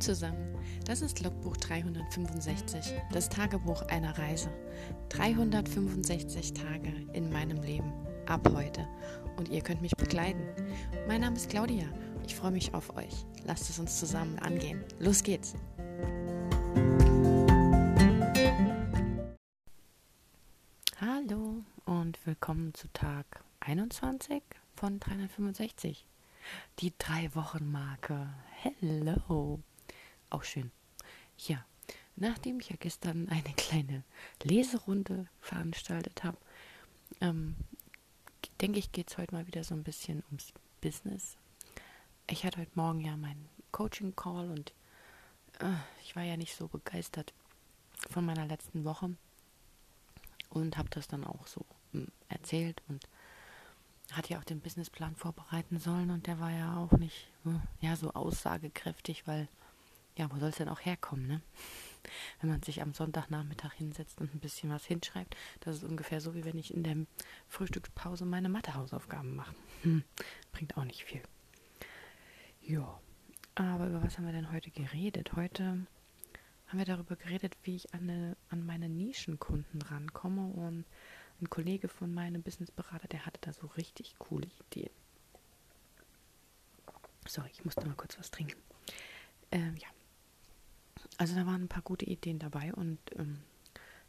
[0.00, 4.50] Zusammen, das ist Logbuch 365, das Tagebuch einer Reise.
[5.08, 7.92] 365 Tage in meinem Leben,
[8.26, 8.86] ab heute.
[9.36, 10.42] Und ihr könnt mich begleiten.
[11.08, 11.86] Mein Name ist Claudia,
[12.26, 13.24] ich freue mich auf euch.
[13.44, 14.84] Lasst es uns zusammen angehen.
[14.98, 15.54] Los geht's!
[21.00, 24.42] Hallo und willkommen zu Tag 21
[24.74, 26.06] von 365.
[26.80, 28.28] Die drei Wochen Marke.
[28.62, 29.60] Hello.
[30.36, 30.70] Auch schön.
[31.38, 31.64] Ja,
[32.14, 34.04] nachdem ich ja gestern eine kleine
[34.42, 36.36] Leserunde veranstaltet habe,
[37.22, 37.56] ähm,
[38.60, 41.38] denke ich, geht es heute mal wieder so ein bisschen ums Business.
[42.26, 44.74] Ich hatte heute Morgen ja meinen Coaching-Call und
[45.60, 45.72] äh,
[46.02, 47.32] ich war ja nicht so begeistert
[48.10, 49.16] von meiner letzten Woche
[50.50, 53.08] und habe das dann auch so hm, erzählt und
[54.12, 57.96] hat ja auch den Businessplan vorbereiten sollen und der war ja auch nicht hm, ja
[57.96, 59.48] so aussagekräftig, weil
[60.16, 61.42] ja, wo soll es denn auch herkommen, ne?
[62.40, 66.34] Wenn man sich am Sonntagnachmittag hinsetzt und ein bisschen was hinschreibt, das ist ungefähr so,
[66.34, 66.96] wie wenn ich in der
[67.48, 69.54] Frühstückspause meine Mathehausaufgaben mache.
[69.82, 70.04] Hm,
[70.52, 71.22] bringt auch nicht viel.
[72.62, 73.00] Ja,
[73.56, 75.34] aber über was haben wir denn heute geredet?
[75.34, 75.86] Heute
[76.68, 80.84] haben wir darüber geredet, wie ich an, eine, an meine Nischenkunden rankomme und
[81.40, 84.90] ein Kollege von meinem Businessberater, der hatte da so richtig coole Ideen.
[87.26, 88.60] Sorry, ich musste mal kurz was trinken.
[89.50, 89.88] Ähm, ja.
[91.18, 93.38] Also da waren ein paar gute Ideen dabei und ähm,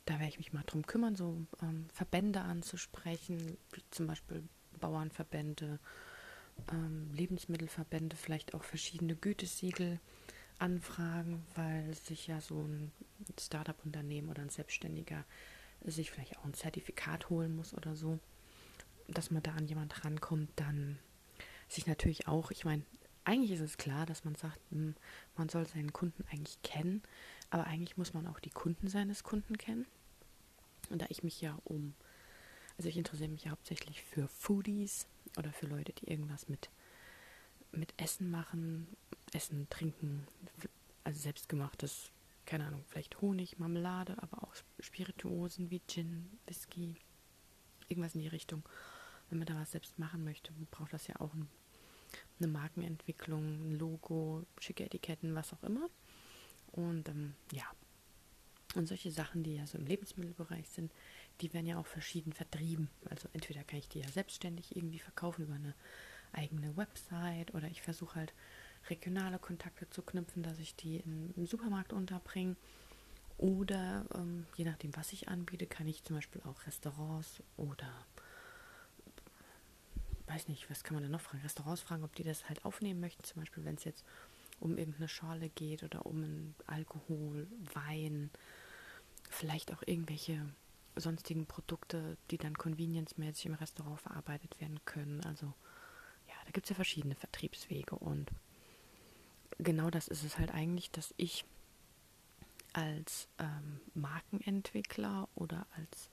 [0.05, 4.43] da werde ich mich mal drum kümmern, so ähm, Verbände anzusprechen, wie zum Beispiel
[4.79, 5.79] Bauernverbände,
[6.71, 9.99] ähm, Lebensmittelverbände, vielleicht auch verschiedene Gütesiegel
[10.59, 12.91] anfragen, weil sich ja so ein
[13.39, 15.23] Startup-Unternehmen oder ein Selbstständiger
[15.85, 18.19] sich vielleicht auch ein Zertifikat holen muss oder so,
[19.07, 20.97] dass man da an jemand rankommt, dann
[21.69, 22.83] sich natürlich auch, ich meine,
[23.27, 24.95] eigentlich ist es klar, dass man sagt, hm,
[25.35, 27.03] man soll seinen Kunden eigentlich kennen,
[27.49, 29.85] aber eigentlich muss man auch die Kunden seines Kunden kennen.
[30.89, 31.93] Und da ich mich ja um,
[32.77, 35.07] also ich interessiere mich ja hauptsächlich für Foodies
[35.37, 36.69] oder für Leute, die irgendwas mit,
[37.71, 38.87] mit Essen machen,
[39.33, 40.25] Essen, Trinken,
[41.03, 42.11] also selbstgemachtes
[42.47, 46.95] keine Ahnung, vielleicht Honig, Marmelade, aber auch Spirituosen wie Gin, Whisky,
[47.89, 48.63] irgendwas in die Richtung.
[49.29, 51.49] Wenn man da was selbst machen möchte, braucht das ja auch ein,
[52.39, 55.89] eine Markenentwicklung, ein Logo, schicke Etiketten, was auch immer.
[56.71, 57.65] Und ähm, ja,
[58.75, 60.91] und solche Sachen, die ja so im Lebensmittelbereich sind,
[61.41, 62.89] die werden ja auch verschieden vertrieben.
[63.09, 65.73] Also entweder kann ich die ja selbstständig irgendwie verkaufen über eine
[66.33, 68.33] eigene Website oder ich versuche halt
[68.89, 72.55] regionale Kontakte zu knüpfen, dass ich die im Supermarkt unterbringe.
[73.37, 78.05] Oder ähm, je nachdem, was ich anbiete, kann ich zum Beispiel auch Restaurants oder
[80.37, 81.41] weiß nicht, was kann man denn noch fragen?
[81.41, 84.05] Restaurants fragen, ob die das halt aufnehmen möchten, zum Beispiel, wenn es jetzt
[84.59, 88.29] um irgendeine Schale geht oder um Alkohol, Wein,
[89.31, 90.47] vielleicht auch irgendwelche
[90.95, 95.23] sonstigen Produkte, die dann convenience-mäßig im Restaurant verarbeitet werden können.
[95.25, 95.47] Also
[96.27, 98.29] ja, da gibt es ja verschiedene Vertriebswege und
[99.57, 101.45] genau das ist es halt eigentlich, dass ich
[102.73, 106.11] als ähm, Markenentwickler oder als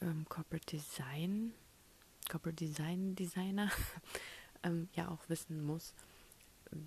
[0.00, 1.52] ähm, Corporate Design,
[2.28, 3.70] Corporate Design Designer
[4.62, 5.94] ähm, ja auch wissen muss,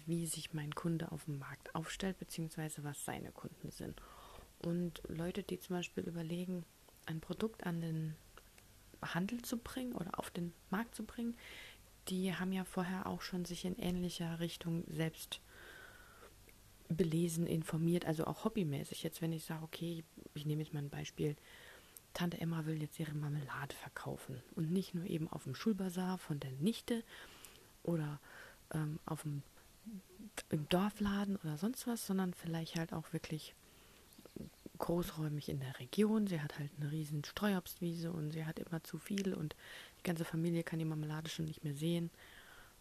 [0.05, 4.01] wie sich mein Kunde auf dem Markt aufstellt, beziehungsweise was seine Kunden sind.
[4.59, 6.65] Und Leute, die zum Beispiel überlegen,
[7.05, 8.15] ein Produkt an den
[9.01, 11.35] Handel zu bringen oder auf den Markt zu bringen,
[12.07, 15.41] die haben ja vorher auch schon sich in ähnlicher Richtung selbst
[16.89, 19.03] belesen, informiert, also auch hobbymäßig.
[19.03, 21.35] Jetzt, wenn ich sage, okay, ich nehme jetzt mal ein Beispiel,
[22.13, 26.39] Tante Emma will jetzt ihre Marmelade verkaufen und nicht nur eben auf dem Schulbazar von
[26.39, 27.03] der Nichte
[27.83, 28.19] oder
[28.73, 29.43] ähm, auf dem
[30.49, 33.53] im Dorfladen oder sonst was, sondern vielleicht halt auch wirklich
[34.77, 36.27] großräumig in der Region.
[36.27, 39.55] Sie hat halt eine riesen Streuobstwiese und sie hat immer zu viel und
[39.99, 42.09] die ganze Familie kann die Marmelade schon nicht mehr sehen.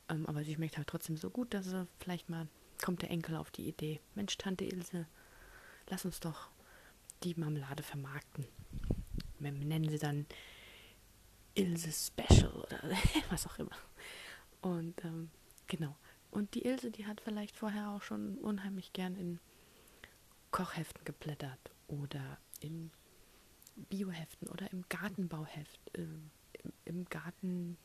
[0.08, 2.46] Ähm, aber sie schmeckt halt trotzdem so gut, dass sie vielleicht mal
[2.82, 5.06] kommt der Enkel auf die Idee, Mensch, Tante Ilse,
[5.88, 6.48] lass uns doch
[7.22, 8.46] die Marmelade vermarkten.
[9.42, 10.26] Nennen sie dann
[11.54, 12.80] Ilse Special oder
[13.30, 13.76] was auch immer.
[14.60, 15.30] Und ähm,
[15.66, 15.96] genau.
[16.30, 19.38] Und die Ilse, die hat vielleicht vorher auch schon unheimlich gern in
[20.50, 21.58] Kochheften geblättert
[21.88, 22.90] oder in
[23.76, 26.30] Bioheften oder im Gartenbauheft, äh, im,
[26.84, 27.76] im Garten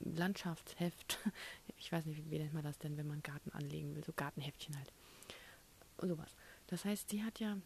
[0.00, 1.18] Landschaftsheft.
[1.76, 4.74] Ich weiß nicht, wie nennt man das denn, wenn man Garten anlegen will, so Gartenheftchen
[4.78, 4.90] halt.
[5.98, 6.34] Und sowas.
[6.68, 7.58] Das heißt, sie hat ja,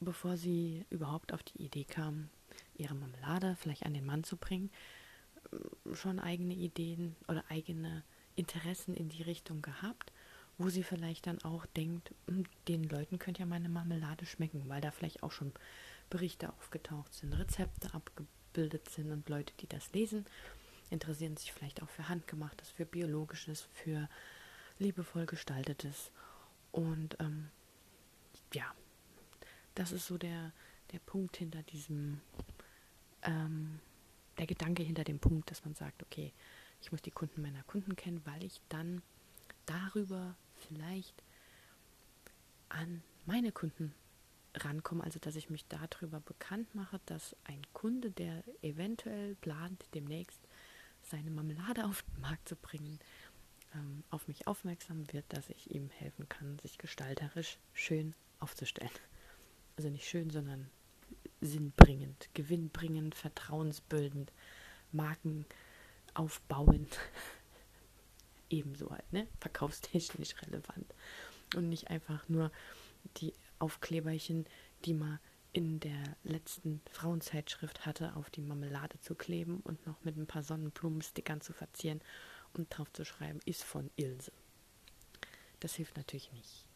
[0.00, 2.28] bevor sie überhaupt auf die Idee kam,
[2.74, 4.70] ihre Marmelade vielleicht an den Mann zu bringen,
[5.92, 8.04] schon eigene Ideen oder eigene
[8.36, 10.12] Interessen in die Richtung gehabt
[10.58, 14.80] wo sie vielleicht dann auch denkt, hm, den Leuten könnte ja meine Marmelade schmecken, weil
[14.80, 15.52] da vielleicht auch schon
[16.10, 20.26] Berichte aufgetaucht sind, Rezepte abgebildet sind und Leute, die das lesen,
[20.90, 24.08] interessieren sich vielleicht auch für Handgemachtes, für Biologisches, für
[24.78, 26.10] liebevoll Gestaltetes.
[26.72, 27.50] Und ähm,
[28.52, 28.64] ja,
[29.78, 30.52] das ist so der,
[30.92, 32.20] der Punkt hinter diesem,
[33.22, 33.78] ähm,
[34.36, 36.32] der Gedanke hinter dem Punkt, dass man sagt, okay,
[36.80, 39.02] ich muss die Kunden meiner Kunden kennen, weil ich dann
[39.66, 41.22] darüber vielleicht
[42.68, 43.94] an meine Kunden
[44.54, 50.40] rankomme, also dass ich mich darüber bekannt mache, dass ein Kunde, der eventuell plant, demnächst
[51.02, 52.98] seine Marmelade auf den Markt zu bringen,
[53.74, 58.90] ähm, auf mich aufmerksam wird, dass ich ihm helfen kann, sich gestalterisch schön aufzustellen.
[59.78, 60.68] Also nicht schön, sondern
[61.40, 64.32] sinnbringend, gewinnbringend, vertrauensbildend,
[64.90, 65.46] Marken
[66.14, 66.98] aufbauend.
[68.50, 69.28] Ebenso halt, ne?
[69.38, 70.92] Verkaufstechnisch relevant.
[71.54, 72.50] Und nicht einfach nur
[73.18, 74.46] die Aufkleberchen,
[74.84, 75.20] die man
[75.52, 80.42] in der letzten Frauenzeitschrift hatte, auf die Marmelade zu kleben und noch mit ein paar
[80.42, 82.00] Sonnenblumenstickern zu verzieren
[82.52, 84.32] und drauf zu schreiben, ist von Ilse.
[85.60, 86.67] Das hilft natürlich nicht.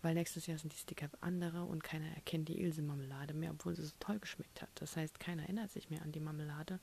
[0.00, 3.82] Weil nächstes Jahr sind die Sticker andere und keiner erkennt die Ilse-Marmelade mehr, obwohl sie
[3.82, 4.70] so toll geschmeckt hat.
[4.76, 6.78] Das heißt, keiner erinnert sich mehr an die Marmelade.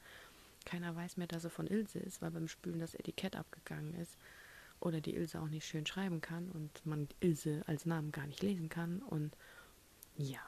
[0.65, 4.17] Keiner weiß mehr, dass sie von Ilse ist, weil beim Spülen das Etikett abgegangen ist.
[4.81, 8.43] Oder die Ilse auch nicht schön schreiben kann und man Ilse als Namen gar nicht
[8.43, 8.99] lesen kann.
[8.99, 9.37] Und
[10.17, 10.39] ja,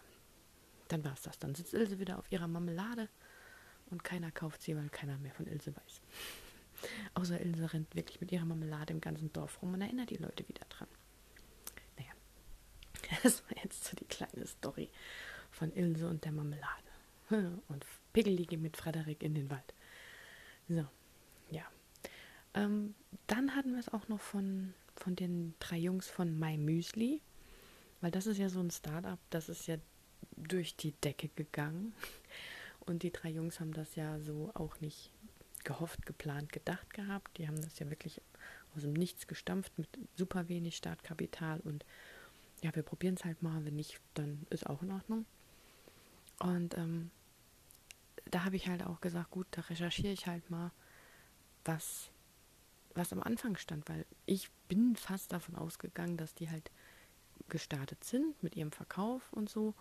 [0.90, 1.40] dann war es das.
[1.40, 3.08] Dann sitzt Ilse wieder auf ihrer Marmelade
[3.90, 6.02] und keiner kauft sie, weil keiner mehr von Ilse weiß.
[7.14, 10.48] Außer Ilse rennt wirklich mit ihrer Marmelade im ganzen Dorf rum und erinnert die Leute
[10.50, 10.90] wieder dran.
[13.24, 14.90] Das war jetzt so die kleine Story
[15.52, 16.88] von Ilse und der Marmelade.
[17.68, 19.74] Und Piggelige mit Frederik in den Wald.
[20.70, 20.86] So,
[21.52, 21.64] ja.
[22.54, 22.96] Ähm,
[23.28, 27.22] dann hatten wir es auch noch von, von den drei Jungs von My Müsli.
[28.00, 29.78] Weil das ist ja so ein Startup, das ist ja
[30.38, 31.94] durch die Decke gegangen.
[32.80, 35.12] Und die drei Jungs haben das ja so auch nicht
[35.66, 37.38] gehofft, geplant, gedacht gehabt.
[37.38, 38.22] Die haben das ja wirklich
[38.76, 41.84] aus dem Nichts gestampft mit super wenig Startkapital und
[42.62, 43.66] ja, wir probieren es halt mal.
[43.66, 45.26] Wenn nicht, dann ist auch in Ordnung.
[46.40, 47.12] Und ähm,
[48.26, 50.72] da habe ich halt auch gesagt, gut, da recherchiere ich halt mal,
[51.66, 52.10] was,
[52.94, 56.72] was am Anfang stand, weil ich bin fast davon ausgegangen, dass die halt
[57.50, 59.74] gestartet sind mit ihrem Verkauf und so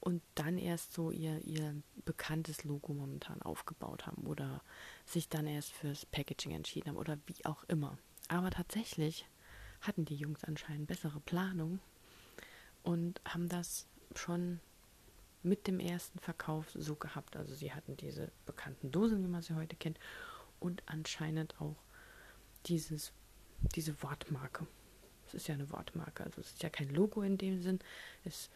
[0.00, 4.62] und dann erst so ihr, ihr bekanntes Logo momentan aufgebaut haben oder
[5.06, 7.96] sich dann erst fürs Packaging entschieden haben oder wie auch immer.
[8.28, 9.26] Aber tatsächlich
[9.80, 11.80] hatten die Jungs anscheinend bessere Planung
[12.84, 14.60] und haben das schon
[15.42, 17.36] mit dem ersten Verkauf so gehabt.
[17.36, 19.98] Also sie hatten diese bekannten Dosen, wie man sie heute kennt,
[20.60, 21.76] und anscheinend auch
[22.66, 23.12] dieses,
[23.74, 24.66] diese Wortmarke.
[25.26, 27.80] Es ist ja eine Wortmarke, also es ist ja kein Logo in dem Sinn.
[28.24, 28.50] Es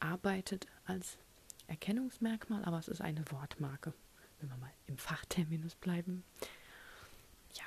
[0.00, 1.18] arbeitet als
[1.66, 3.92] Erkennungsmerkmal, aber es ist eine Wortmarke,
[4.40, 6.24] wenn wir mal im Fachterminus bleiben.
[7.54, 7.64] Ja,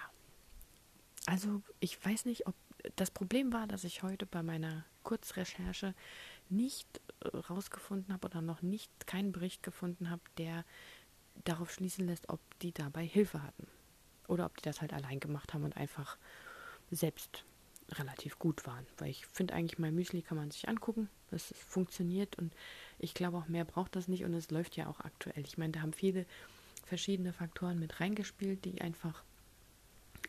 [1.26, 2.56] also ich weiß nicht, ob
[2.96, 5.94] das Problem war, dass ich heute bei meiner Kurzrecherche
[6.50, 10.66] nicht äh, rausgefunden habe oder noch nicht keinen Bericht gefunden habe, der
[11.46, 13.68] darauf schließen lässt, ob die dabei Hilfe hatten
[14.28, 16.18] oder ob die das halt allein gemacht haben und einfach
[16.92, 17.46] selbst
[17.92, 18.86] relativ gut waren.
[18.98, 22.54] Weil ich finde eigentlich, mein Müsli kann man sich angucken, es funktioniert und
[23.00, 25.44] ich glaube auch mehr braucht das nicht und es läuft ja auch aktuell.
[25.46, 26.26] Ich meine, da haben viele
[26.86, 29.24] verschiedene Faktoren mit reingespielt, die einfach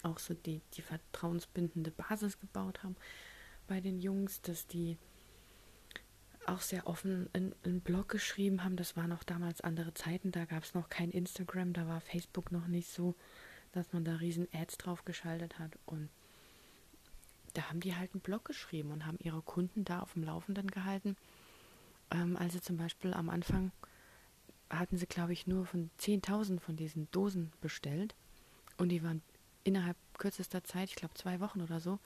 [0.02, 2.96] auch so die, die vertrauensbindende Basis gebaut haben
[3.66, 4.98] bei den Jungs, dass die
[6.46, 8.76] auch sehr offen einen Blog geschrieben haben.
[8.76, 12.52] Das waren auch damals andere Zeiten, da gab es noch kein Instagram, da war Facebook
[12.52, 13.14] noch nicht so,
[13.72, 16.08] dass man da riesen Ads drauf geschaltet hat und
[17.54, 20.70] da haben die halt einen Blog geschrieben und haben ihre Kunden da auf dem Laufenden
[20.70, 21.16] gehalten.
[22.10, 23.72] Ähm, also zum Beispiel am Anfang
[24.68, 28.14] hatten sie, glaube ich, nur von 10.000 von diesen Dosen bestellt
[28.76, 29.22] und die waren
[29.64, 31.98] innerhalb kürzester Zeit, ich glaube zwei Wochen oder so,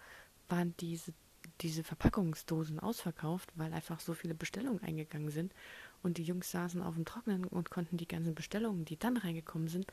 [0.48, 1.12] waren diese,
[1.60, 5.54] diese Verpackungsdosen ausverkauft, weil einfach so viele Bestellungen eingegangen sind
[6.02, 9.68] und die Jungs saßen auf dem Trocknen und konnten die ganzen Bestellungen, die dann reingekommen
[9.68, 9.86] sind,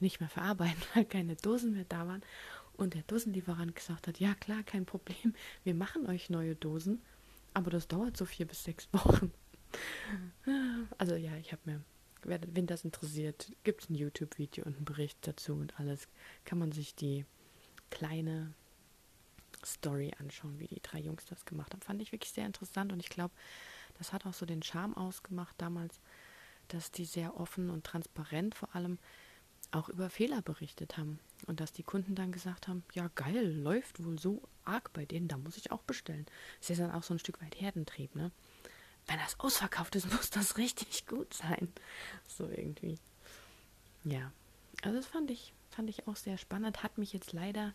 [0.00, 2.22] nicht mehr verarbeiten, weil keine Dosen mehr da waren
[2.76, 7.00] und der Dosenlieferant gesagt hat, ja klar, kein Problem, wir machen euch neue Dosen,
[7.52, 9.32] aber das dauert so vier bis sechs Wochen.
[10.98, 11.80] Also ja, ich habe mir,
[12.22, 16.06] wenn das interessiert, gibt es ein YouTube-Video und einen Bericht dazu und alles.
[16.44, 17.26] Kann man sich die
[17.90, 18.54] kleine
[19.66, 21.82] Story anschauen, wie die drei Jungs das gemacht haben.
[21.82, 23.34] Fand ich wirklich sehr interessant und ich glaube,
[23.98, 26.00] das hat auch so den Charme ausgemacht damals,
[26.68, 28.98] dass die sehr offen und transparent vor allem
[29.70, 31.18] auch über Fehler berichtet haben.
[31.46, 35.28] Und dass die Kunden dann gesagt haben, ja geil, läuft wohl so arg bei denen,
[35.28, 36.26] da muss ich auch bestellen.
[36.60, 38.30] Das ist ja dann auch so ein Stück weit Herdentrieb, ne?
[39.06, 41.72] Wenn das ausverkauft ist, muss das richtig gut sein.
[42.26, 42.98] So irgendwie.
[44.04, 44.32] Ja.
[44.82, 46.82] Also das fand ich, fand ich auch sehr spannend.
[46.82, 47.74] Hat mich jetzt leider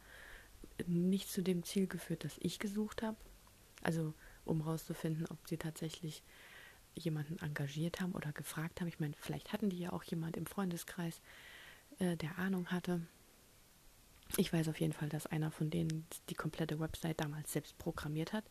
[0.87, 3.17] nicht zu dem Ziel geführt, das ich gesucht habe.
[3.81, 4.13] Also
[4.45, 6.23] um rauszufinden, ob sie tatsächlich
[6.95, 8.87] jemanden engagiert haben oder gefragt haben.
[8.87, 11.21] Ich meine, vielleicht hatten die ja auch jemand im Freundeskreis,
[11.99, 13.01] äh, der Ahnung hatte.
[14.37, 18.33] Ich weiß auf jeden Fall, dass einer von denen die komplette Website damals selbst programmiert
[18.33, 18.43] hat.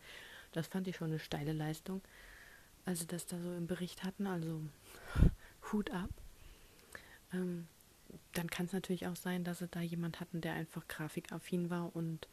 [0.52, 2.00] Das fand ich schon eine steile Leistung,
[2.84, 4.26] als sie das da so im Bericht hatten.
[4.26, 4.62] Also
[5.70, 6.10] Hut ab.
[7.32, 7.68] Ähm,
[8.32, 11.94] dann kann es natürlich auch sein, dass sie da jemand hatten, der einfach grafikaffin war
[11.94, 12.28] und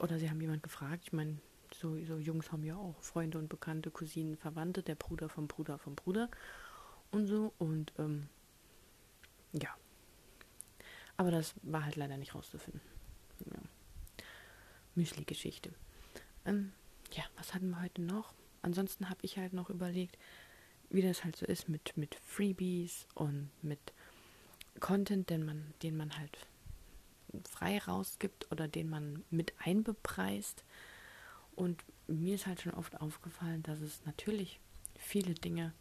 [0.00, 1.04] oder sie haben jemand gefragt.
[1.04, 1.38] Ich meine,
[1.74, 5.78] so, so Jungs haben ja auch Freunde und Bekannte, Cousinen, Verwandte, der Bruder vom Bruder
[5.78, 6.30] vom Bruder
[7.10, 7.52] und so.
[7.58, 8.28] Und ähm,
[9.52, 9.74] ja.
[11.16, 12.80] Aber das war halt leider nicht rauszufinden.
[13.46, 13.58] Ja.
[14.94, 15.72] Müsli-Geschichte.
[16.44, 16.72] Ähm,
[17.12, 18.34] ja, was hatten wir heute noch?
[18.62, 20.18] Ansonsten habe ich halt noch überlegt,
[20.90, 23.92] wie das halt so ist mit, mit Freebies und mit
[24.80, 26.46] Content, den man, den man halt
[27.48, 30.64] frei rausgibt oder den man mit einbepreist.
[31.54, 34.60] Und mir ist halt schon oft aufgefallen, dass es natürlich
[34.96, 35.72] viele Dinge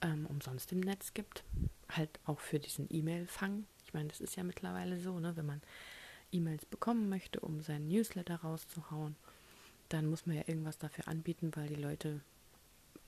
[0.00, 1.44] ähm, umsonst im Netz gibt.
[1.88, 3.66] Halt auch für diesen E-Mail-Fang.
[3.84, 5.36] Ich meine, das ist ja mittlerweile so, ne?
[5.36, 5.62] wenn man
[6.30, 9.16] E-Mails bekommen möchte, um seinen Newsletter rauszuhauen,
[9.88, 12.20] dann muss man ja irgendwas dafür anbieten, weil die Leute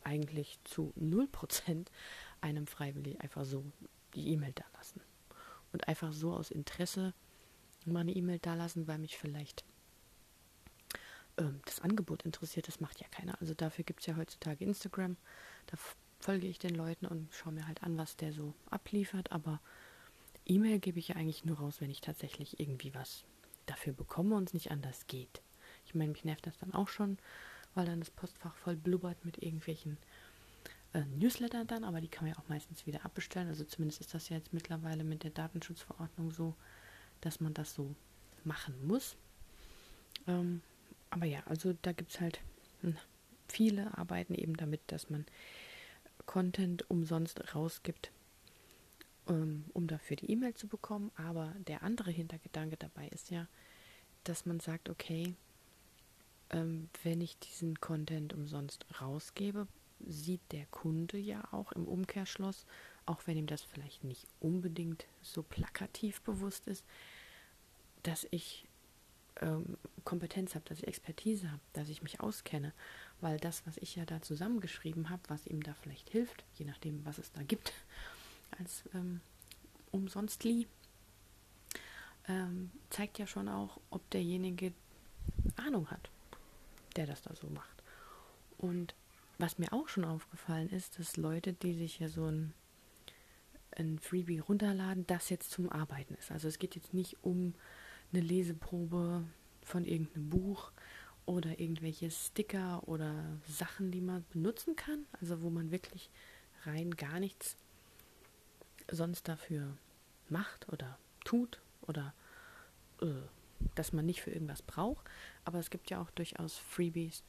[0.02, 1.86] eigentlich zu 0%
[2.42, 3.64] einem freiwillig einfach so
[4.14, 5.00] die E-Mail da lassen.
[5.72, 7.14] Und einfach so aus Interesse
[7.84, 9.64] mal eine E-Mail da lassen, weil mich vielleicht
[11.38, 13.40] ähm, das Angebot interessiert, das macht ja keiner.
[13.40, 15.16] Also dafür gibt es ja heutzutage Instagram.
[15.66, 15.76] Da
[16.20, 19.32] folge ich den Leuten und schaue mir halt an, was der so abliefert.
[19.32, 19.60] Aber
[20.46, 23.24] E-Mail gebe ich ja eigentlich nur raus, wenn ich tatsächlich irgendwie was
[23.66, 25.42] dafür bekomme und es nicht anders geht.
[25.86, 27.18] Ich meine, mich nervt das dann auch schon,
[27.74, 29.98] weil dann das Postfach voll blubbert mit irgendwelchen
[30.94, 33.48] äh, Newslettern dann, aber die kann man ja auch meistens wieder abbestellen.
[33.48, 36.54] Also zumindest ist das ja jetzt mittlerweile mit der Datenschutzverordnung so,
[37.20, 37.94] dass man das so
[38.44, 39.16] machen muss.
[40.26, 40.62] Ähm,
[41.10, 42.40] aber ja, also da gibt es halt
[42.80, 42.96] hm,
[43.48, 45.26] viele arbeiten eben damit, dass man
[46.26, 48.10] Content umsonst rausgibt,
[49.28, 51.10] ähm, um dafür die E-Mail zu bekommen.
[51.16, 53.46] Aber der andere Hintergedanke dabei ist ja,
[54.24, 55.34] dass man sagt, okay,
[56.50, 59.66] ähm, wenn ich diesen Content umsonst rausgebe,
[60.06, 62.66] sieht der Kunde ja auch im Umkehrschluss,
[63.06, 66.84] auch wenn ihm das vielleicht nicht unbedingt so plakativ bewusst ist,
[68.02, 68.66] dass ich
[69.40, 72.72] ähm, Kompetenz habe, dass ich Expertise habe, dass ich mich auskenne,
[73.20, 77.04] weil das, was ich ja da zusammengeschrieben habe, was ihm da vielleicht hilft, je nachdem,
[77.04, 77.72] was es da gibt,
[78.58, 79.20] als ähm,
[79.90, 80.66] umsonstli,
[82.28, 84.72] ähm, zeigt ja schon auch, ob derjenige
[85.56, 86.10] Ahnung hat,
[86.96, 87.82] der das da so macht.
[88.58, 88.94] Und
[89.38, 92.52] was mir auch schon aufgefallen ist, dass Leute, die sich ja so ein,
[93.76, 96.30] ein Freebie runterladen, das jetzt zum Arbeiten ist.
[96.30, 97.54] Also es geht jetzt nicht um
[98.12, 99.24] eine Leseprobe
[99.62, 100.70] von irgendeinem Buch
[101.26, 106.10] oder irgendwelche Sticker oder Sachen, die man benutzen kann, also wo man wirklich
[106.64, 107.56] rein gar nichts
[108.90, 109.76] sonst dafür
[110.28, 112.14] macht oder tut oder
[113.00, 113.06] äh,
[113.74, 115.06] dass man nicht für irgendwas braucht.
[115.44, 117.24] Aber es gibt ja auch durchaus Freebies,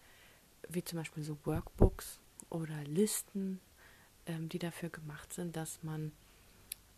[0.70, 2.20] wie zum Beispiel so Workbooks
[2.50, 3.60] oder Listen,
[4.26, 6.12] ähm, die dafür gemacht sind, dass man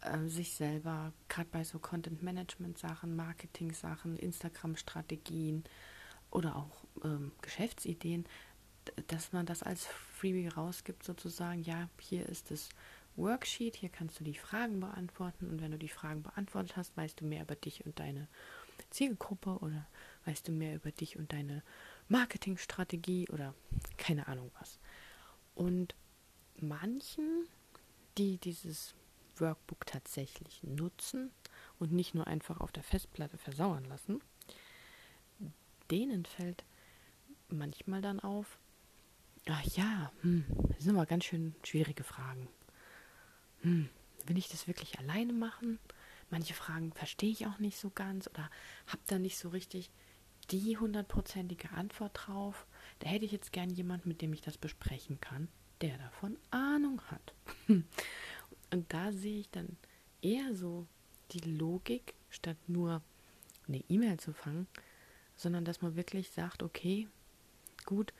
[0.01, 5.63] äh, sich selber, gerade bei so Content-Management-Sachen, Marketing-Sachen, Instagram-Strategien
[6.31, 8.25] oder auch ähm, Geschäftsideen,
[9.07, 12.69] dass man das als Freebie rausgibt, sozusagen, ja, hier ist das
[13.15, 17.19] Worksheet, hier kannst du die Fragen beantworten und wenn du die Fragen beantwortet hast, weißt
[17.19, 18.27] du mehr über dich und deine
[18.91, 19.87] Zielgruppe oder
[20.25, 21.63] weißt du mehr über dich und deine
[22.09, 23.53] Marketingstrategie oder
[23.97, 24.79] keine Ahnung was.
[25.55, 25.95] Und
[26.59, 27.47] manchen,
[28.17, 28.95] die dieses
[29.37, 31.31] Workbook tatsächlich nutzen
[31.79, 34.21] und nicht nur einfach auf der Festplatte versauern lassen,
[35.91, 36.63] denen fällt
[37.49, 38.57] manchmal dann auf,
[39.47, 42.47] ach ja, hm, das sind aber ganz schön schwierige Fragen.
[43.61, 43.89] Hm,
[44.25, 45.79] will ich das wirklich alleine machen?
[46.29, 48.49] Manche Fragen verstehe ich auch nicht so ganz oder
[48.87, 49.89] habe da nicht so richtig
[50.51, 52.65] die hundertprozentige Antwort drauf.
[52.99, 55.47] Da hätte ich jetzt gern jemanden, mit dem ich das besprechen kann,
[55.81, 57.33] der davon Ahnung hat.
[58.71, 59.77] Und da sehe ich dann
[60.21, 60.87] eher so
[61.31, 63.01] die Logik, statt nur
[63.67, 64.67] eine E-Mail zu fangen,
[65.35, 67.07] sondern dass man wirklich sagt, okay,
[67.85, 68.13] gut,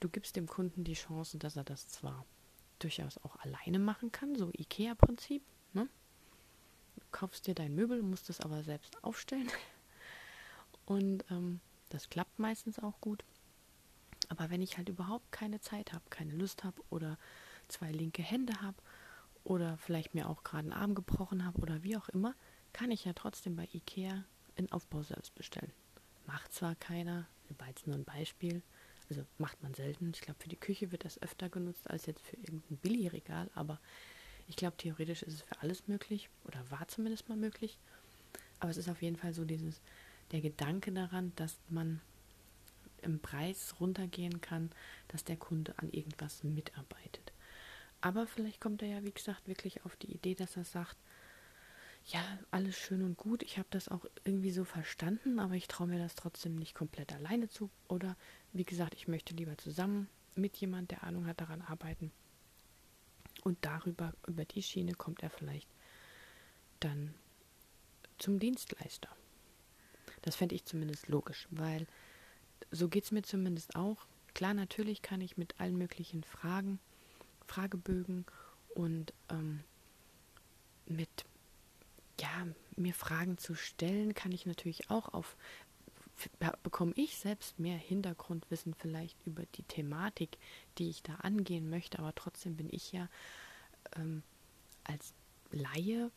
[0.00, 2.24] du gibst dem Kunden die Chance, dass er das zwar
[2.78, 5.42] durchaus auch alleine machen kann, so IKEA-Prinzip,
[5.74, 5.88] ne?
[7.12, 9.50] kaufst dir dein Möbel, musst es aber selbst aufstellen.
[10.90, 13.22] Und ähm, das klappt meistens auch gut.
[14.28, 17.16] Aber wenn ich halt überhaupt keine Zeit habe, keine Lust habe oder
[17.68, 18.76] zwei linke Hände habe
[19.44, 22.34] oder vielleicht mir auch gerade einen Arm gebrochen habe oder wie auch immer,
[22.72, 24.24] kann ich ja trotzdem bei Ikea
[24.56, 25.70] einen Aufbau selbst bestellen.
[26.26, 28.60] Macht zwar keiner, war jetzt nur ein Beispiel,
[29.08, 30.10] also macht man selten.
[30.12, 33.78] Ich glaube, für die Küche wird das öfter genutzt als jetzt für irgendein Billigregal, aber
[34.48, 37.78] ich glaube, theoretisch ist es für alles möglich oder war zumindest mal möglich.
[38.58, 39.80] Aber es ist auf jeden Fall so dieses,
[40.32, 42.00] der Gedanke daran, dass man
[43.02, 44.70] im Preis runtergehen kann,
[45.08, 47.32] dass der Kunde an irgendwas mitarbeitet.
[48.00, 50.96] Aber vielleicht kommt er ja, wie gesagt, wirklich auf die Idee, dass er sagt,
[52.06, 55.86] ja, alles schön und gut, ich habe das auch irgendwie so verstanden, aber ich traue
[55.86, 57.70] mir das trotzdem nicht komplett alleine zu.
[57.88, 58.16] Oder
[58.52, 62.10] wie gesagt, ich möchte lieber zusammen mit jemand, der Ahnung hat, daran arbeiten.
[63.44, 65.68] Und darüber, über die Schiene kommt er vielleicht
[66.80, 67.14] dann
[68.18, 69.08] zum Dienstleister.
[70.22, 71.86] Das fände ich zumindest logisch, weil
[72.70, 74.06] so geht es mir zumindest auch.
[74.34, 76.78] Klar, natürlich kann ich mit allen möglichen Fragen,
[77.46, 78.26] Fragebögen
[78.74, 79.60] und ähm,
[80.86, 81.08] mit
[82.20, 85.36] ja, mir Fragen zu stellen, kann ich natürlich auch auf
[86.62, 90.36] bekomme ich selbst mehr Hintergrundwissen vielleicht über die Thematik,
[90.76, 93.08] die ich da angehen möchte, aber trotzdem bin ich ja
[93.96, 94.22] ähm,
[94.84, 95.14] als
[95.50, 96.10] Laie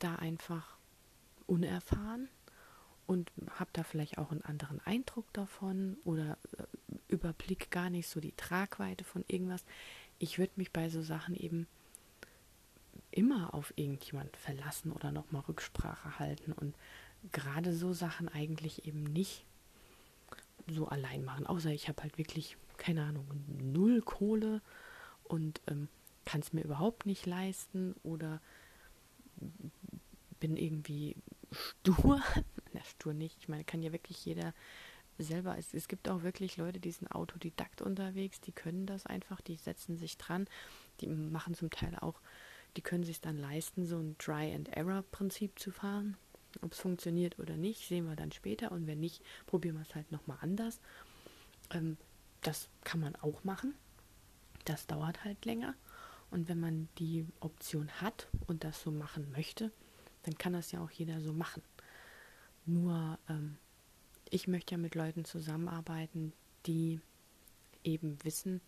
[0.00, 0.76] da einfach
[1.46, 2.28] unerfahren
[3.10, 6.62] und habe da vielleicht auch einen anderen Eindruck davon oder äh,
[7.08, 9.64] überblick gar nicht so die Tragweite von irgendwas.
[10.20, 11.66] Ich würde mich bei so Sachen eben
[13.10, 16.76] immer auf irgendjemand verlassen oder nochmal Rücksprache halten und
[17.32, 19.44] gerade so Sachen eigentlich eben nicht
[20.68, 21.48] so allein machen.
[21.48, 23.26] Außer ich habe halt wirklich, keine Ahnung,
[23.60, 24.62] null Kohle
[25.24, 25.88] und ähm,
[26.24, 28.40] kann es mir überhaupt nicht leisten oder
[30.38, 31.16] bin irgendwie
[31.50, 32.22] stur.
[32.72, 33.36] Na, stur nicht.
[33.40, 34.54] Ich meine, kann ja wirklich jeder
[35.18, 35.56] selber.
[35.58, 39.56] Es, es gibt auch wirklich Leute, die sind Autodidakt unterwegs, die können das einfach, die
[39.56, 40.46] setzen sich dran,
[41.00, 42.20] die machen zum Teil auch
[42.76, 46.16] die können sich dann leisten, so ein Try-and-Error-Prinzip zu fahren.
[46.62, 48.72] Ob es funktioniert oder nicht, sehen wir dann später.
[48.72, 50.80] Und wenn nicht, probieren wir es halt nochmal anders.
[51.70, 51.96] Ähm,
[52.42, 53.74] das kann man auch machen.
[54.64, 55.74] Das dauert halt länger.
[56.30, 59.72] Und wenn man die Option hat und das so machen möchte,
[60.22, 61.62] dann kann das ja auch jeder so machen.
[62.70, 63.56] Nur ähm,
[64.30, 66.32] ich möchte ja mit Leuten zusammenarbeiten,
[66.66, 67.00] die
[67.82, 68.60] eben wissen,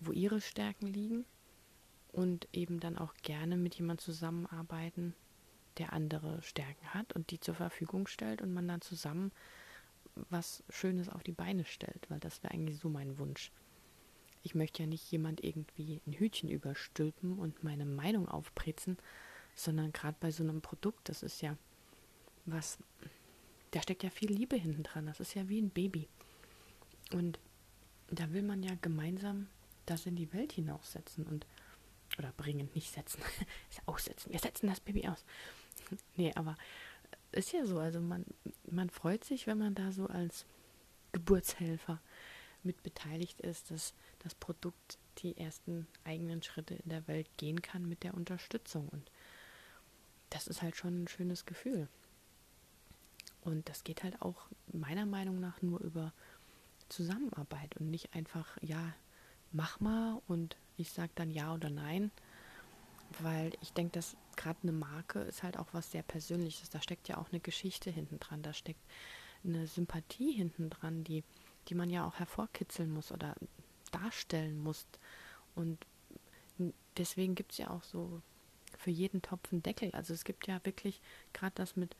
[0.00, 1.24] wo ihre Stärken liegen
[2.10, 5.14] und eben dann auch gerne mit jemandem zusammenarbeiten,
[5.78, 9.30] der andere Stärken hat und die zur Verfügung stellt und man dann zusammen
[10.30, 13.52] was Schönes auf die Beine stellt, weil das wäre eigentlich so mein Wunsch.
[14.42, 18.96] Ich möchte ja nicht jemand irgendwie ein Hütchen überstülpen und meine Meinung aufprezen,
[19.54, 21.56] sondern gerade bei so einem Produkt, das ist ja
[22.46, 22.78] was,
[23.72, 26.08] da steckt ja viel Liebe hinten dran, das ist ja wie ein Baby.
[27.12, 27.38] Und
[28.10, 29.48] da will man ja gemeinsam
[29.84, 31.46] das in die Welt hinaussetzen und
[32.18, 33.20] oder bringen, nicht setzen.
[33.86, 34.32] Aussetzen.
[34.32, 35.24] Wir setzen das Baby aus.
[36.16, 36.56] nee, aber
[37.32, 37.78] ist ja so.
[37.78, 38.24] Also man,
[38.70, 40.46] man freut sich, wenn man da so als
[41.12, 42.00] Geburtshelfer
[42.62, 47.88] mit beteiligt ist, dass das Produkt die ersten eigenen Schritte in der Welt gehen kann
[47.88, 48.88] mit der Unterstützung.
[48.88, 49.10] Und
[50.30, 51.88] das ist halt schon ein schönes Gefühl.
[53.46, 56.12] Und das geht halt auch meiner Meinung nach nur über
[56.88, 58.92] Zusammenarbeit und nicht einfach, ja,
[59.52, 62.10] mach mal und ich sage dann ja oder nein,
[63.20, 66.70] weil ich denke, dass gerade eine Marke ist halt auch was sehr Persönliches.
[66.70, 68.84] Da steckt ja auch eine Geschichte hinten dran, da steckt
[69.44, 71.22] eine Sympathie hinten dran, die,
[71.68, 73.36] die man ja auch hervorkitzeln muss oder
[73.92, 74.86] darstellen muss.
[75.54, 75.86] Und
[76.96, 78.20] deswegen gibt es ja auch so
[78.76, 79.92] für jeden Topf einen Deckel.
[79.92, 81.00] Also es gibt ja wirklich
[81.32, 81.94] gerade das mit,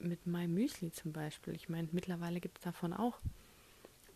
[0.00, 1.54] mit My Müsli zum Beispiel.
[1.54, 3.18] Ich meine, mittlerweile gibt es davon auch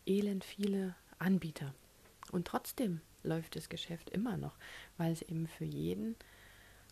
[0.06, 1.74] elend viele Anbieter.
[2.32, 4.56] Und trotzdem läuft das Geschäft immer noch,
[4.96, 6.16] weil es eben für jeden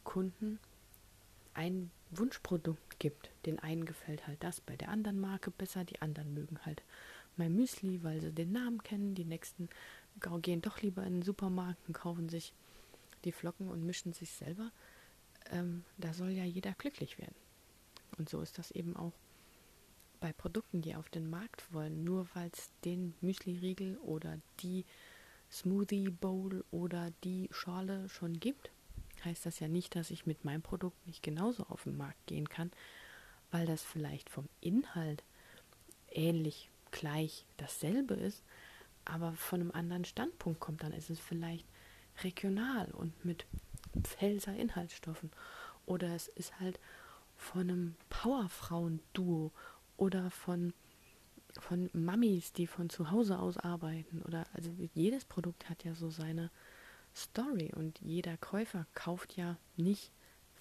[0.05, 0.59] Kunden
[1.55, 3.31] ein Wunschprodukt gibt.
[3.47, 6.83] Den einen gefällt halt das bei der anderen Marke besser, die anderen mögen halt
[7.37, 9.15] mein Müsli, weil sie den Namen kennen.
[9.15, 9.69] Die nächsten
[10.43, 12.53] gehen doch lieber in den Supermarkt und kaufen sich
[13.25, 14.71] die Flocken und mischen sich selber.
[15.51, 17.35] Ähm, da soll ja jeder glücklich werden.
[18.19, 19.13] Und so ist das eben auch
[20.21, 22.05] bei Produkten, die auf den Markt wollen.
[22.05, 24.85] Nur weil es den Müsli-Riegel oder die
[25.51, 28.71] Smoothie Bowl oder die Schorle schon gibt,
[29.25, 32.49] heißt das ja nicht, dass ich mit meinem Produkt nicht genauso auf den Markt gehen
[32.49, 32.71] kann,
[33.51, 35.23] weil das vielleicht vom Inhalt
[36.11, 38.43] ähnlich gleich dasselbe ist,
[39.05, 41.67] aber von einem anderen Standpunkt kommt, dann ist es vielleicht
[42.23, 43.47] regional und mit
[44.03, 45.31] Pfälzer Inhaltsstoffen
[45.87, 46.79] Oder es ist halt
[47.43, 49.53] von einem Powerfrauen-Duo
[49.97, 50.73] oder von,
[51.59, 54.23] von Mamis, die von zu Hause aus arbeiten.
[54.23, 56.51] Oder also jedes Produkt hat ja so seine
[57.15, 60.13] Story und jeder Käufer kauft ja nicht,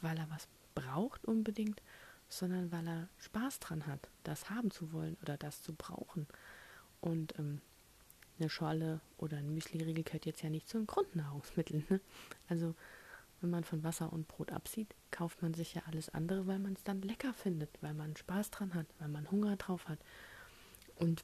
[0.01, 1.81] weil er was braucht unbedingt,
[2.27, 6.27] sondern weil er Spaß dran hat, das haben zu wollen oder das zu brauchen.
[6.99, 7.61] Und ähm,
[8.39, 11.85] eine Schorle oder ein Müsli-Riegel gehört jetzt ja nicht zu den Grundnahrungsmitteln.
[11.89, 12.01] Ne?
[12.49, 12.75] Also
[13.41, 16.73] wenn man von Wasser und Brot absieht, kauft man sich ja alles andere, weil man
[16.73, 19.99] es dann lecker findet, weil man Spaß dran hat, weil man Hunger drauf hat.
[20.95, 21.23] Und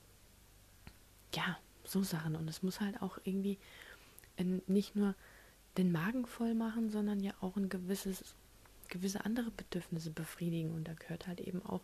[1.34, 2.36] ja, so Sachen.
[2.36, 3.58] Und es muss halt auch irgendwie
[4.68, 5.16] nicht nur
[5.78, 8.36] den Magen voll machen, sondern ja auch ein gewisses,
[8.88, 10.74] gewisse andere Bedürfnisse befriedigen.
[10.74, 11.82] Und da gehört halt eben auch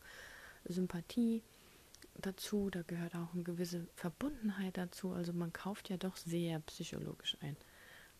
[0.66, 1.44] Sympathie
[2.16, 5.12] dazu, da gehört auch eine gewisse Verbundenheit dazu.
[5.12, 7.58] Also man kauft ja doch sehr psychologisch ein.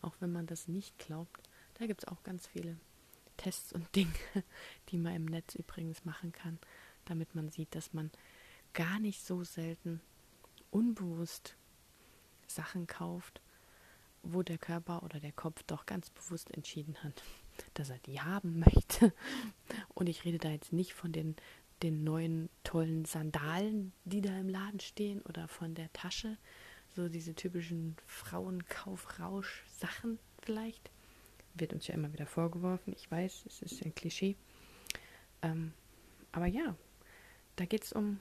[0.00, 2.76] Auch wenn man das nicht glaubt, da gibt es auch ganz viele
[3.36, 4.12] Tests und Dinge,
[4.90, 6.58] die man im Netz übrigens machen kann,
[7.04, 8.10] damit man sieht, dass man
[8.72, 10.00] gar nicht so selten
[10.70, 11.56] unbewusst
[12.46, 13.40] Sachen kauft,
[14.22, 17.22] wo der Körper oder der Kopf doch ganz bewusst entschieden hat,
[17.74, 19.12] dass er die haben möchte.
[19.94, 21.36] Und ich rede da jetzt nicht von den,
[21.82, 26.38] den neuen tollen Sandalen, die da im Laden stehen oder von der Tasche,
[26.94, 30.92] so diese typischen Frauenkaufrausch-Sachen vielleicht,
[31.54, 32.92] wird uns ja immer wieder vorgeworfen.
[32.96, 34.36] Ich weiß, es ist ein Klischee.
[35.42, 35.72] Ähm,
[36.32, 36.76] aber ja,
[37.56, 38.20] da geht es um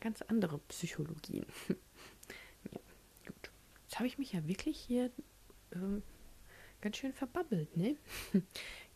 [0.00, 1.46] ganz andere Psychologien.
[1.68, 2.80] ja,
[3.26, 3.50] gut.
[3.84, 5.10] Jetzt habe ich mich ja wirklich hier
[5.72, 6.02] ähm,
[6.80, 7.96] ganz schön verbabbelt, ne?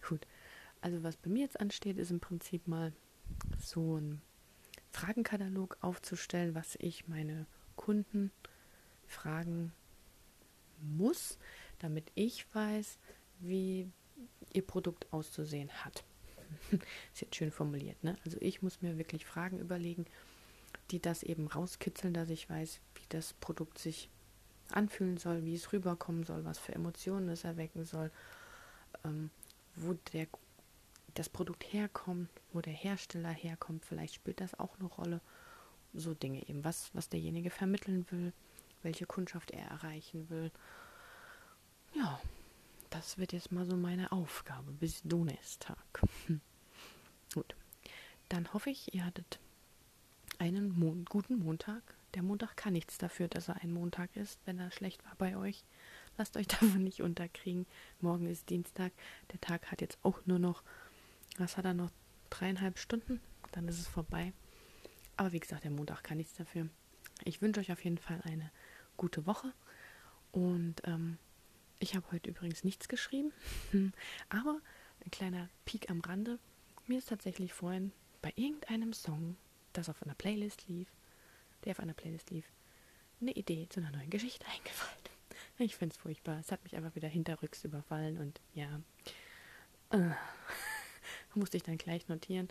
[0.08, 0.26] gut.
[0.80, 2.92] Also was bei mir jetzt ansteht, ist im Prinzip mal
[3.58, 4.20] so ein
[4.92, 7.46] Fragenkatalog aufzustellen, was ich meine
[7.76, 8.30] Kunden
[9.06, 9.72] fragen
[10.80, 11.38] muss,
[11.78, 12.98] damit ich weiß,
[13.40, 13.90] wie
[14.52, 16.04] ihr Produkt auszusehen hat.
[16.72, 18.16] ist jetzt schön formuliert, ne?
[18.24, 20.06] Also ich muss mir wirklich Fragen überlegen,
[20.90, 24.08] die das eben rauskitzeln, dass ich weiß, wie das Produkt sich
[24.70, 28.10] anfühlen soll, wie es rüberkommen soll, was für Emotionen es erwecken soll,
[29.04, 29.30] ähm,
[29.76, 30.26] wo der,
[31.14, 35.20] das Produkt herkommt, wo der Hersteller herkommt, vielleicht spielt das auch eine Rolle.
[35.94, 38.32] So Dinge eben, was, was derjenige vermitteln will,
[38.82, 40.50] welche Kundschaft er erreichen will.
[41.94, 42.20] Ja,
[42.90, 46.02] das wird jetzt mal so meine Aufgabe bis Donnerstag.
[47.34, 47.54] Gut.
[48.28, 49.38] Dann hoffe ich, ihr hattet
[50.38, 51.82] einen Mon guten Montag.
[52.14, 55.36] Der Montag kann nichts dafür, dass er ein Montag ist, wenn er schlecht war bei
[55.36, 55.64] euch.
[56.16, 57.66] Lasst euch davon nicht unterkriegen.
[58.00, 58.92] Morgen ist Dienstag.
[59.32, 60.62] Der Tag hat jetzt auch nur noch,
[61.36, 61.90] was hat er noch?
[62.30, 63.20] Dreieinhalb Stunden.
[63.52, 64.32] Dann ist es vorbei.
[65.16, 66.68] Aber wie gesagt, der Montag kann nichts dafür.
[67.24, 68.50] Ich wünsche euch auf jeden Fall eine
[68.96, 69.52] gute Woche.
[70.30, 71.18] Und ähm,
[71.78, 73.32] ich habe heute übrigens nichts geschrieben,
[74.28, 74.60] aber
[75.04, 76.38] ein kleiner Peak am Rande.
[76.86, 79.36] Mir ist tatsächlich vorhin bei irgendeinem Song,
[79.72, 80.88] das auf einer Playlist lief,
[81.64, 82.46] der auf einer Playlist lief,
[83.20, 84.98] eine Idee zu einer neuen Geschichte eingefallen.
[85.58, 86.38] Ich finde es furchtbar.
[86.38, 88.80] Es hat mich einfach wieder hinterrücks überfallen und ja,
[89.90, 90.10] äh,
[91.34, 92.48] musste ich dann gleich notieren.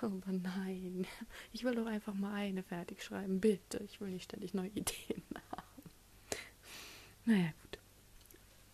[0.00, 1.06] Aber nein,
[1.52, 3.78] ich will doch einfach mal eine fertig schreiben, bitte.
[3.84, 5.90] Ich will nicht ständig neue Ideen haben.
[7.24, 7.65] Naja, gut.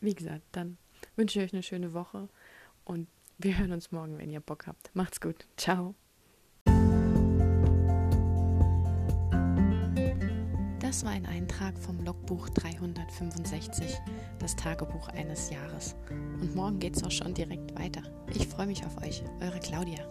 [0.03, 0.79] Wie gesagt, dann
[1.15, 2.29] wünsche ich euch eine schöne Woche
[2.85, 3.07] und
[3.39, 4.91] wir hören uns morgen, wenn ihr Bock habt.
[4.95, 5.47] Macht's gut.
[5.57, 5.95] Ciao.
[10.81, 13.97] Das war ein Eintrag vom Logbuch 365,
[14.41, 15.95] das Tagebuch eines Jahres.
[16.11, 18.03] Und morgen geht's auch schon direkt weiter.
[18.35, 20.05] Ich freue mich auf euch, eure Claudia.